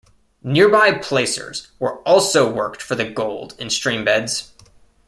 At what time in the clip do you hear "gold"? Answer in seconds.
3.07-3.53